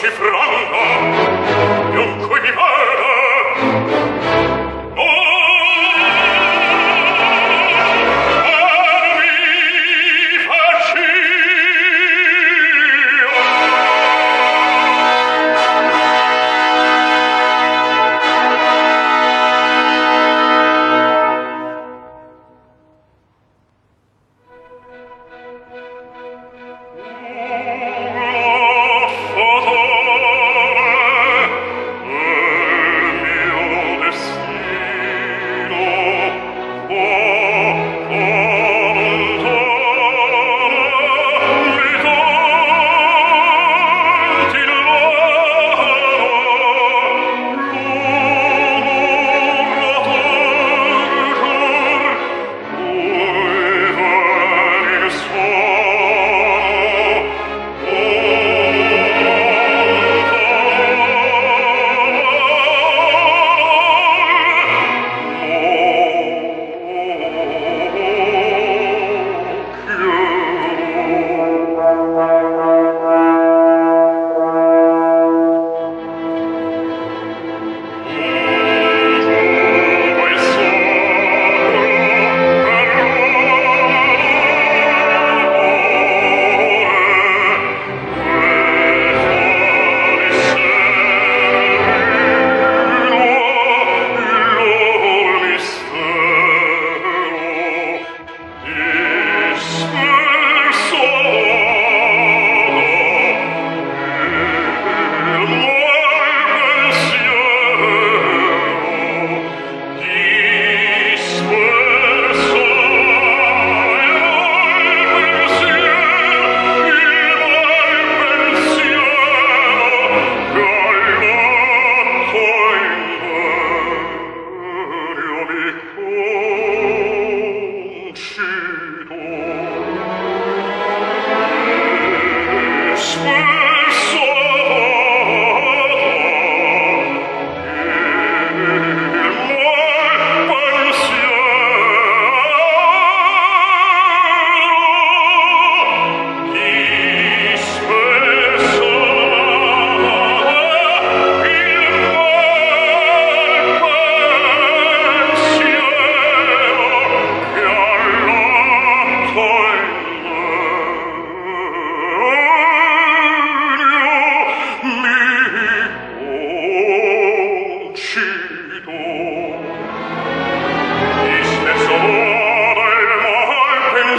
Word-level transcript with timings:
cifrando. 0.00 1.49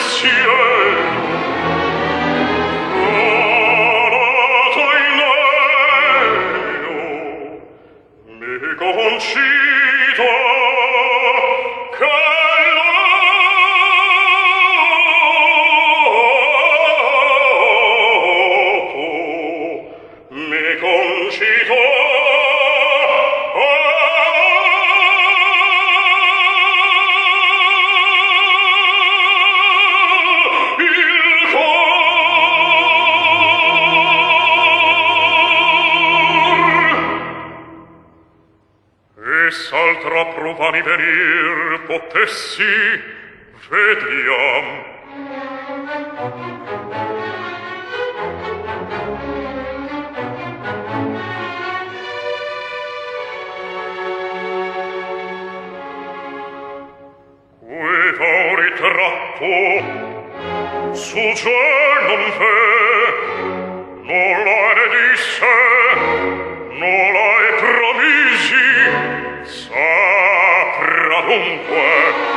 She. 0.10 1.01
contra 40.12 40.26
provami 40.34 40.82
venir 40.82 41.80
potessi 41.88 43.02
vediam. 43.70 44.66
Qui 57.60 58.12
vo 58.20 58.36
ritratto 58.60 59.54
su 60.94 61.24
giorno 61.42 62.16
fe 62.38 62.58
nulla 64.04 64.64
ne 64.76 64.86
disse 64.92 65.54
nulla 66.80 67.30
e 67.48 67.52
promisi 67.62 68.68
sa 69.44 69.91
ovunque 71.32 72.31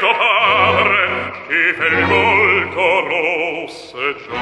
tuo 0.00 0.14
padre 0.16 1.32
che 1.46 1.74
pel 1.76 2.04
volto 2.06 2.84
rosseggiar 3.08 4.38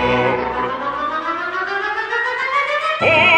oh 3.01 3.38